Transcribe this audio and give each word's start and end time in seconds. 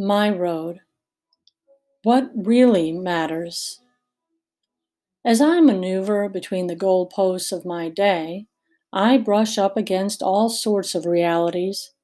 My 0.00 0.30
road. 0.30 0.78
What 2.04 2.30
really 2.32 2.92
matters? 2.92 3.80
As 5.24 5.40
I 5.40 5.58
maneuver 5.58 6.28
between 6.28 6.68
the 6.68 6.76
goalposts 6.76 7.50
of 7.50 7.64
my 7.64 7.88
day, 7.88 8.46
I 8.92 9.18
brush 9.18 9.58
up 9.58 9.76
against 9.76 10.22
all 10.22 10.50
sorts 10.50 10.94
of 10.94 11.04
realities, 11.04 11.94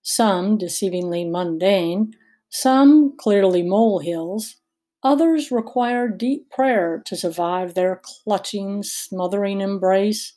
some 0.00 0.58
deceivingly 0.58 1.28
mundane, 1.28 2.14
some 2.50 3.16
clearly 3.18 3.64
molehills, 3.64 4.54
others 5.02 5.50
require 5.50 6.06
deep 6.06 6.50
prayer 6.50 7.02
to 7.04 7.16
survive 7.16 7.74
their 7.74 8.00
clutching, 8.04 8.84
smothering 8.84 9.60
embrace. 9.60 10.34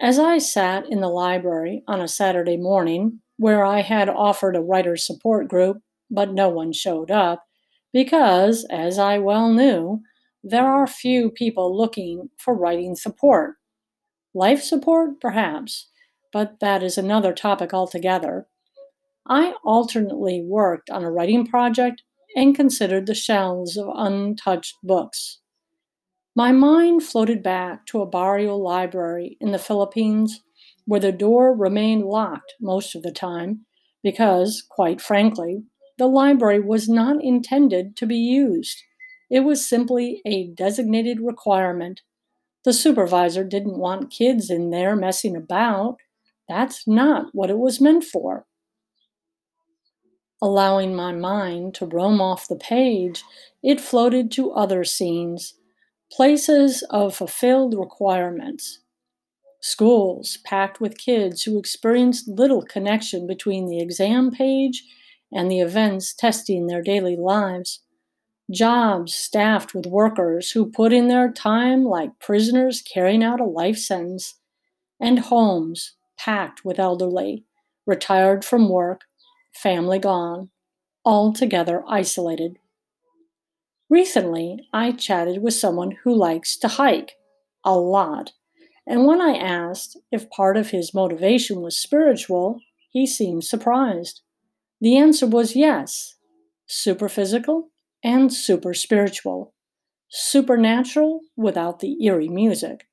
As 0.00 0.18
I 0.18 0.38
sat 0.38 0.84
in 0.88 1.00
the 1.00 1.08
library 1.08 1.84
on 1.86 2.00
a 2.00 2.08
Saturday 2.08 2.56
morning, 2.56 3.20
where 3.36 3.64
I 3.64 3.82
had 3.82 4.08
offered 4.08 4.56
a 4.56 4.60
writer's 4.60 5.06
support 5.06 5.46
group, 5.46 5.80
but 6.12 6.32
no 6.32 6.48
one 6.48 6.72
showed 6.72 7.10
up, 7.10 7.44
because, 7.92 8.64
as 8.70 8.98
I 8.98 9.18
well 9.18 9.52
knew, 9.52 10.02
there 10.44 10.66
are 10.66 10.86
few 10.86 11.30
people 11.30 11.76
looking 11.76 12.30
for 12.38 12.54
writing 12.54 12.94
support. 12.94 13.54
Life 14.34 14.62
support, 14.62 15.20
perhaps, 15.20 15.88
but 16.32 16.60
that 16.60 16.82
is 16.82 16.96
another 16.98 17.32
topic 17.32 17.74
altogether. 17.74 18.46
I 19.26 19.54
alternately 19.64 20.42
worked 20.44 20.90
on 20.90 21.04
a 21.04 21.10
writing 21.10 21.46
project 21.46 22.02
and 22.34 22.56
considered 22.56 23.06
the 23.06 23.14
shelves 23.14 23.76
of 23.76 23.88
untouched 23.94 24.76
books. 24.82 25.40
My 26.34 26.50
mind 26.50 27.02
floated 27.02 27.42
back 27.42 27.86
to 27.86 28.00
a 28.00 28.06
barrio 28.06 28.56
library 28.56 29.36
in 29.40 29.52
the 29.52 29.58
Philippines 29.58 30.40
where 30.86 31.00
the 31.00 31.12
door 31.12 31.54
remained 31.54 32.04
locked 32.04 32.54
most 32.60 32.94
of 32.94 33.02
the 33.02 33.12
time 33.12 33.66
because, 34.02 34.64
quite 34.68 35.00
frankly, 35.00 35.62
the 35.98 36.06
library 36.06 36.60
was 36.60 36.88
not 36.88 37.22
intended 37.22 37.96
to 37.96 38.06
be 38.06 38.16
used. 38.16 38.82
It 39.30 39.40
was 39.40 39.66
simply 39.66 40.20
a 40.26 40.48
designated 40.48 41.20
requirement. 41.20 42.02
The 42.64 42.72
supervisor 42.72 43.44
didn't 43.44 43.78
want 43.78 44.10
kids 44.10 44.50
in 44.50 44.70
there 44.70 44.94
messing 44.94 45.36
about. 45.36 45.96
That's 46.48 46.86
not 46.86 47.34
what 47.34 47.50
it 47.50 47.58
was 47.58 47.80
meant 47.80 48.04
for. 48.04 48.46
Allowing 50.42 50.94
my 50.94 51.12
mind 51.12 51.74
to 51.76 51.86
roam 51.86 52.20
off 52.20 52.48
the 52.48 52.56
page, 52.56 53.22
it 53.62 53.80
floated 53.80 54.30
to 54.32 54.52
other 54.52 54.84
scenes, 54.84 55.54
places 56.10 56.82
of 56.90 57.16
fulfilled 57.16 57.74
requirements. 57.74 58.80
Schools 59.60 60.38
packed 60.44 60.80
with 60.80 60.98
kids 60.98 61.44
who 61.44 61.58
experienced 61.58 62.26
little 62.26 62.62
connection 62.62 63.26
between 63.26 63.68
the 63.68 63.80
exam 63.80 64.32
page 64.32 64.82
and 65.32 65.50
the 65.50 65.60
events 65.60 66.14
testing 66.14 66.66
their 66.66 66.82
daily 66.82 67.16
lives. 67.16 67.80
Jobs 68.50 69.14
staffed 69.14 69.74
with 69.74 69.86
workers 69.86 70.50
who 70.50 70.70
put 70.70 70.92
in 70.92 71.08
their 71.08 71.30
time 71.30 71.84
like 71.84 72.18
prisoners 72.18 72.82
carrying 72.82 73.22
out 73.22 73.40
a 73.40 73.44
life 73.44 73.78
sentence. 73.78 74.34
And 75.00 75.18
homes 75.18 75.94
packed 76.18 76.64
with 76.64 76.78
elderly, 76.78 77.44
retired 77.86 78.44
from 78.44 78.68
work, 78.68 79.02
family 79.52 79.98
gone, 79.98 80.50
altogether 81.04 81.82
isolated. 81.88 82.58
Recently, 83.90 84.68
I 84.72 84.92
chatted 84.92 85.42
with 85.42 85.54
someone 85.54 85.98
who 86.04 86.14
likes 86.14 86.56
to 86.58 86.68
hike 86.68 87.12
a 87.64 87.76
lot, 87.76 88.32
and 88.86 89.06
when 89.06 89.20
I 89.20 89.36
asked 89.36 89.96
if 90.10 90.30
part 90.30 90.56
of 90.56 90.70
his 90.70 90.94
motivation 90.94 91.60
was 91.60 91.76
spiritual, 91.76 92.60
he 92.90 93.06
seemed 93.06 93.44
surprised. 93.44 94.22
The 94.82 94.96
answer 94.96 95.28
was 95.28 95.54
yes, 95.54 96.16
super 96.66 97.08
physical 97.08 97.70
and 98.02 98.34
super 98.34 98.74
spiritual, 98.74 99.54
supernatural 100.08 101.20
without 101.36 101.78
the 101.78 102.04
eerie 102.04 102.26
music, 102.26 102.88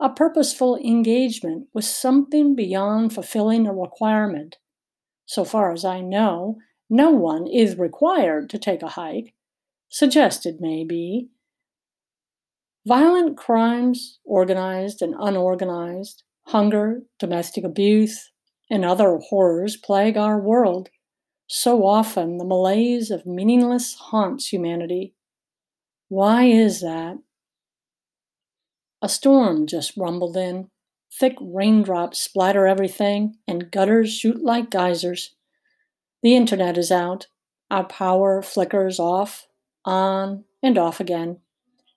a 0.00 0.10
purposeful 0.10 0.76
engagement 0.78 1.68
with 1.72 1.84
something 1.84 2.56
beyond 2.56 3.14
fulfilling 3.14 3.68
a 3.68 3.72
requirement, 3.72 4.56
so 5.24 5.44
far 5.44 5.70
as 5.72 5.84
I 5.84 6.00
know, 6.00 6.58
no 6.90 7.10
one 7.10 7.46
is 7.46 7.78
required 7.78 8.50
to 8.50 8.58
take 8.58 8.82
a 8.82 8.88
hike. 8.88 9.32
Suggested, 9.88 10.56
maybe. 10.58 11.28
Violent 12.84 13.36
crimes, 13.36 14.18
organized 14.24 15.00
and 15.00 15.14
unorganized, 15.20 16.24
hunger, 16.48 17.02
domestic 17.20 17.62
abuse, 17.62 18.32
and 18.68 18.84
other 18.84 19.18
horrors 19.18 19.76
plague 19.76 20.16
our 20.16 20.40
world. 20.40 20.88
So 21.54 21.84
often 21.84 22.38
the 22.38 22.46
malaise 22.46 23.10
of 23.10 23.26
meaningless 23.26 23.92
haunts 23.92 24.50
humanity. 24.50 25.12
Why 26.08 26.44
is 26.44 26.80
that? 26.80 27.18
A 29.02 29.08
storm 29.10 29.66
just 29.66 29.94
rumbled 29.94 30.34
in, 30.34 30.70
Thick 31.12 31.36
raindrops 31.42 32.18
splatter 32.18 32.66
everything, 32.66 33.36
and 33.46 33.70
gutters 33.70 34.10
shoot 34.10 34.42
like 34.42 34.70
geysers. 34.70 35.34
The 36.22 36.34
internet 36.34 36.78
is 36.78 36.90
out. 36.90 37.26
Our 37.70 37.84
power 37.84 38.40
flickers 38.40 38.98
off, 38.98 39.46
on, 39.84 40.44
and 40.62 40.78
off 40.78 41.00
again. 41.00 41.40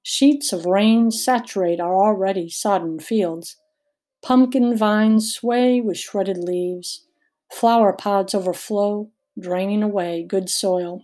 Sheets 0.03 0.51
of 0.51 0.65
rain 0.65 1.11
saturate 1.11 1.79
our 1.79 1.95
already 1.95 2.49
sodden 2.49 2.99
fields. 2.99 3.55
Pumpkin 4.21 4.75
vines 4.75 5.33
sway 5.33 5.79
with 5.79 5.97
shredded 5.97 6.39
leaves. 6.39 7.07
Flower 7.49 7.93
pods 7.93 8.35
overflow, 8.35 9.11
draining 9.39 9.83
away 9.83 10.23
good 10.23 10.49
soil. 10.49 11.03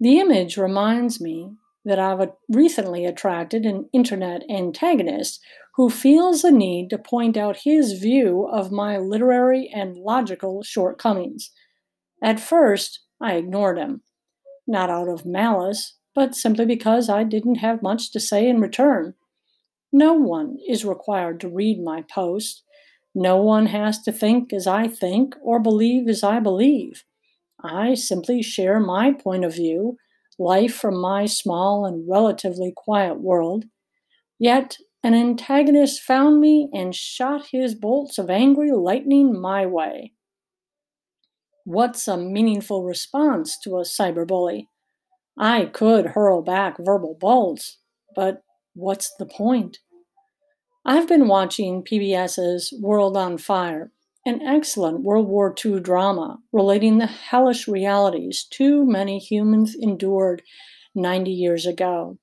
The 0.00 0.20
image 0.20 0.56
reminds 0.56 1.20
me 1.20 1.52
that 1.84 1.98
I've 1.98 2.30
recently 2.48 3.04
attracted 3.04 3.64
an 3.64 3.88
internet 3.92 4.42
antagonist 4.50 5.40
who 5.74 5.88
feels 5.88 6.42
the 6.42 6.50
need 6.50 6.90
to 6.90 6.98
point 6.98 7.36
out 7.36 7.60
his 7.64 7.92
view 7.94 8.48
of 8.50 8.72
my 8.72 8.98
literary 8.98 9.70
and 9.74 9.96
logical 9.96 10.62
shortcomings. 10.62 11.50
At 12.22 12.40
first, 12.40 13.00
I 13.20 13.34
ignored 13.34 13.78
him, 13.78 14.02
not 14.66 14.90
out 14.90 15.08
of 15.08 15.24
malice, 15.24 15.96
but 16.14 16.34
simply 16.34 16.66
because 16.66 17.08
I 17.08 17.22
didn't 17.22 17.56
have 17.56 17.82
much 17.82 18.10
to 18.12 18.20
say 18.20 18.48
in 18.48 18.60
return. 18.60 19.14
No 19.92 20.14
one 20.14 20.58
is 20.68 20.84
required 20.84 21.40
to 21.40 21.48
read 21.48 21.80
my 21.80 22.02
post. 22.02 22.64
No 23.14 23.36
one 23.36 23.66
has 23.66 24.02
to 24.02 24.12
think 24.12 24.52
as 24.52 24.66
I 24.66 24.88
think 24.88 25.36
or 25.40 25.60
believe 25.60 26.08
as 26.08 26.22
I 26.22 26.40
believe. 26.40 27.04
I 27.62 27.94
simply 27.94 28.42
share 28.42 28.78
my 28.78 29.12
point 29.12 29.44
of 29.44 29.54
view, 29.54 29.96
life 30.38 30.74
from 30.74 31.00
my 31.00 31.26
small 31.26 31.84
and 31.84 32.08
relatively 32.08 32.72
quiet 32.76 33.20
world. 33.20 33.64
Yet 34.38 34.76
an 35.02 35.14
antagonist 35.14 36.00
found 36.02 36.40
me 36.40 36.68
and 36.72 36.94
shot 36.94 37.48
his 37.52 37.74
bolts 37.74 38.18
of 38.18 38.30
angry 38.30 38.72
lightning 38.72 39.40
my 39.40 39.66
way. 39.66 40.12
What's 41.64 42.08
a 42.08 42.16
meaningful 42.16 42.84
response 42.84 43.58
to 43.60 43.78
a 43.78 43.82
cyberbully? 43.82 44.68
I 45.38 45.66
could 45.66 46.06
hurl 46.06 46.42
back 46.42 46.76
verbal 46.78 47.16
bolts, 47.20 47.78
but 48.16 48.42
what's 48.74 49.14
the 49.18 49.26
point? 49.26 49.78
I've 50.84 51.06
been 51.06 51.28
watching 51.28 51.84
PBS's 51.84 52.72
World 52.80 53.16
on 53.16 53.36
Fire, 53.38 53.92
an 54.26 54.42
excellent 54.42 55.02
World 55.02 55.28
War 55.28 55.54
II 55.64 55.80
drama 55.80 56.38
relating 56.52 56.98
the 56.98 57.06
hellish 57.06 57.68
realities 57.68 58.46
too 58.50 58.84
many 58.86 59.18
humans 59.18 59.74
endured 59.74 60.42
90 60.94 61.30
years 61.30 61.66
ago. 61.66 62.18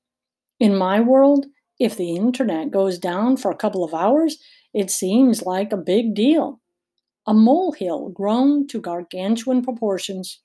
In 0.60 0.76
my 0.76 1.00
world, 1.00 1.48
if 1.80 1.96
the 1.98 2.16
internet 2.16 2.72
goes 2.72 3.00
down 3.00 3.38
for 3.38 3.52
a 3.52 3.58
couple 3.58 3.84
of 3.84 3.94
hours, 3.94 4.38
it 4.74 4.92
seems 4.92 5.44
like 5.44 5.72
a 5.72 5.78
big 5.78 6.16
deal. 6.16 6.62
A 7.28 7.34
molehill 7.34 8.10
grown 8.10 8.68
to 8.68 8.82
gargantuan 8.82 9.64
proportions. 9.64 10.42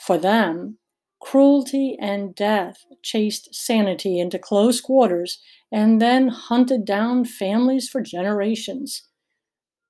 For 0.00 0.18
them, 0.18 0.78
cruelty 1.20 1.96
and 2.00 2.34
death 2.34 2.84
chased 3.02 3.54
sanity 3.54 4.20
into 4.20 4.38
close 4.38 4.80
quarters 4.80 5.40
and 5.72 6.00
then 6.00 6.28
hunted 6.28 6.84
down 6.84 7.24
families 7.24 7.88
for 7.88 8.00
generations. 8.02 9.07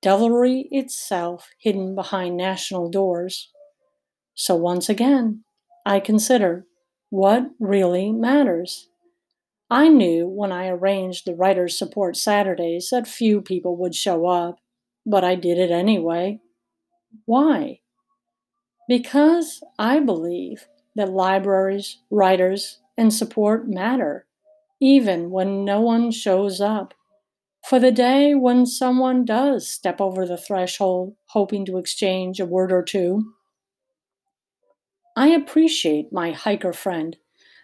Devilry 0.00 0.68
itself 0.70 1.50
hidden 1.58 1.94
behind 1.94 2.36
national 2.36 2.88
doors. 2.88 3.50
So 4.34 4.54
once 4.54 4.88
again, 4.88 5.44
I 5.84 5.98
consider 6.00 6.66
what 7.10 7.50
really 7.58 8.12
matters. 8.12 8.88
I 9.70 9.88
knew 9.88 10.26
when 10.26 10.52
I 10.52 10.68
arranged 10.68 11.26
the 11.26 11.34
Writers 11.34 11.76
Support 11.78 12.16
Saturdays 12.16 12.88
that 12.90 13.08
few 13.08 13.42
people 13.42 13.76
would 13.76 13.94
show 13.94 14.26
up, 14.26 14.60
but 15.04 15.24
I 15.24 15.34
did 15.34 15.58
it 15.58 15.70
anyway. 15.70 16.40
Why? 17.24 17.80
Because 18.88 19.62
I 19.78 20.00
believe 20.00 20.68
that 20.94 21.10
libraries, 21.10 21.98
writers, 22.10 22.80
and 22.96 23.12
support 23.12 23.68
matter, 23.68 24.26
even 24.80 25.30
when 25.30 25.64
no 25.64 25.80
one 25.80 26.10
shows 26.10 26.60
up. 26.60 26.94
For 27.68 27.78
the 27.78 27.92
day 27.92 28.34
when 28.34 28.64
someone 28.64 29.26
does 29.26 29.68
step 29.70 30.00
over 30.00 30.24
the 30.24 30.38
threshold, 30.38 31.16
hoping 31.26 31.66
to 31.66 31.76
exchange 31.76 32.40
a 32.40 32.46
word 32.46 32.72
or 32.72 32.82
two, 32.82 33.34
I 35.14 35.28
appreciate 35.28 36.10
my 36.10 36.30
hiker 36.30 36.72
friend, 36.72 37.18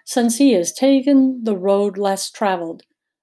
since 0.04 0.36
he 0.36 0.52
has 0.52 0.74
taken 0.74 1.42
the 1.44 1.56
road 1.56 1.96
less 1.96 2.30
traveled, 2.30 2.82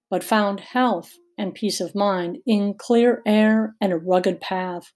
but 0.10 0.24
found 0.24 0.60
health 0.60 1.12
and 1.38 1.54
peace 1.54 1.82
of 1.82 1.94
mind 1.94 2.40
in 2.48 2.74
clear 2.74 3.22
air 3.28 3.76
and 3.80 3.94
a 3.94 3.98
rugged 3.98 4.42
path. 4.42 4.92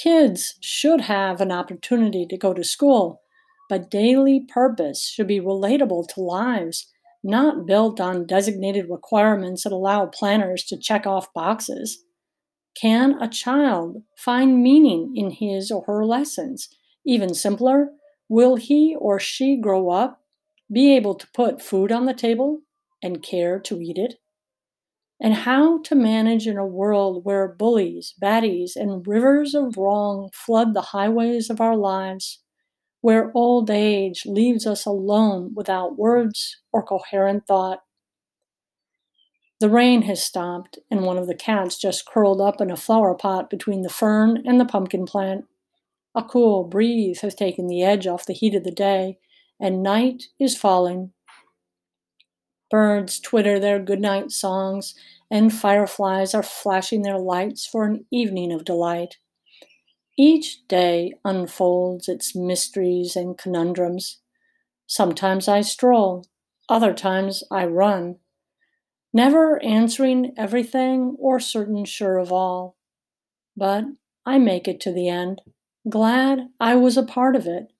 Kids 0.00 0.54
should 0.60 1.00
have 1.00 1.40
an 1.40 1.50
opportunity 1.50 2.24
to 2.26 2.38
go 2.38 2.54
to 2.54 2.62
school, 2.62 3.22
but 3.68 3.90
daily 3.90 4.46
purpose 4.48 5.08
should 5.08 5.26
be 5.26 5.40
relatable 5.40 6.06
to 6.14 6.20
lives, 6.20 6.86
not 7.22 7.66
built 7.66 8.00
on 8.00 8.26
designated 8.26 8.88
requirements 8.88 9.64
that 9.64 9.72
allow 9.72 10.06
planners 10.06 10.64
to 10.64 10.78
check 10.78 11.06
off 11.06 11.32
boxes. 11.34 12.04
Can 12.74 13.20
a 13.20 13.28
child 13.28 14.02
find 14.16 14.62
meaning 14.62 15.12
in 15.16 15.30
his 15.30 15.70
or 15.70 15.84
her 15.86 16.04
lessons? 16.04 16.68
Even 17.04 17.34
simpler, 17.34 17.90
will 18.28 18.56
he 18.56 18.96
or 18.98 19.18
she 19.18 19.56
grow 19.56 19.90
up, 19.90 20.22
be 20.72 20.94
able 20.94 21.14
to 21.14 21.26
put 21.34 21.60
food 21.60 21.90
on 21.90 22.06
the 22.06 22.14
table 22.14 22.60
and 23.02 23.22
care 23.22 23.58
to 23.58 23.80
eat 23.80 23.98
it? 23.98 24.14
And 25.20 25.34
how 25.34 25.82
to 25.82 25.94
manage 25.94 26.46
in 26.46 26.56
a 26.56 26.66
world 26.66 27.24
where 27.24 27.48
bullies, 27.48 28.14
baddies, 28.22 28.72
and 28.74 29.06
rivers 29.06 29.54
of 29.54 29.76
wrong 29.76 30.30
flood 30.32 30.72
the 30.72 30.80
highways 30.80 31.50
of 31.50 31.60
our 31.60 31.76
lives, 31.76 32.40
where 33.00 33.32
old 33.34 33.70
age 33.70 34.24
leaves 34.26 34.66
us 34.66 34.84
alone 34.84 35.52
without 35.54 35.98
words 35.98 36.60
or 36.72 36.82
coherent 36.82 37.46
thought. 37.46 37.80
The 39.60 39.70
rain 39.70 40.02
has 40.02 40.22
stopped, 40.22 40.78
and 40.90 41.02
one 41.02 41.18
of 41.18 41.26
the 41.26 41.34
cats 41.34 41.78
just 41.78 42.06
curled 42.06 42.40
up 42.40 42.60
in 42.60 42.70
a 42.70 42.76
flower 42.76 43.14
pot 43.14 43.50
between 43.50 43.82
the 43.82 43.90
fern 43.90 44.42
and 44.46 44.58
the 44.58 44.64
pumpkin 44.64 45.04
plant. 45.04 45.44
A 46.14 46.24
cool 46.24 46.64
breeze 46.64 47.20
has 47.20 47.34
taken 47.34 47.66
the 47.66 47.82
edge 47.82 48.06
off 48.06 48.26
the 48.26 48.32
heat 48.32 48.54
of 48.54 48.64
the 48.64 48.70
day, 48.70 49.18
and 49.60 49.82
night 49.82 50.24
is 50.38 50.56
falling. 50.56 51.12
Birds 52.70 53.20
twitter 53.20 53.58
their 53.58 53.78
goodnight 53.78 54.30
songs, 54.30 54.94
and 55.30 55.52
fireflies 55.52 56.34
are 56.34 56.42
flashing 56.42 57.02
their 57.02 57.18
lights 57.18 57.66
for 57.66 57.84
an 57.84 58.06
evening 58.10 58.52
of 58.52 58.64
delight. 58.64 59.18
Each 60.16 60.66
day 60.68 61.14
unfolds 61.24 62.08
its 62.08 62.34
mysteries 62.34 63.16
and 63.16 63.38
conundrums. 63.38 64.18
Sometimes 64.86 65.48
I 65.48 65.60
stroll, 65.60 66.26
other 66.68 66.92
times 66.92 67.42
I 67.50 67.64
run 67.66 68.16
never 69.12 69.62
answering 69.62 70.32
everything 70.36 71.16
or 71.18 71.40
certain 71.40 71.84
sure 71.84 72.18
of 72.18 72.32
all. 72.32 72.76
But 73.56 73.84
I 74.24 74.38
make 74.38 74.68
it 74.68 74.80
to 74.82 74.92
the 74.92 75.08
end, 75.08 75.42
glad 75.88 76.48
I 76.60 76.76
was 76.76 76.96
a 76.96 77.02
part 77.02 77.36
of 77.36 77.46
it. 77.46 77.72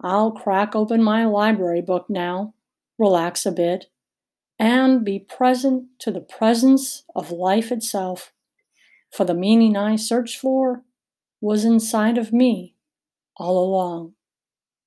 I'll 0.00 0.32
crack 0.32 0.74
open 0.74 1.02
my 1.02 1.24
library 1.24 1.82
book 1.82 2.06
now, 2.08 2.54
relax 2.98 3.46
a 3.46 3.52
bit, 3.52 3.86
and 4.58 5.04
be 5.04 5.18
present 5.18 5.86
to 6.00 6.10
the 6.10 6.20
presence 6.20 7.04
of 7.14 7.30
life 7.30 7.70
itself. 7.70 8.32
For 9.10 9.24
the 9.24 9.34
meaning 9.34 9.76
I 9.76 9.96
search 9.96 10.38
for 10.38 10.82
was 11.40 11.64
inside 11.64 12.18
of 12.18 12.32
me 12.32 12.76
all 13.38 13.58
along. 13.64 14.15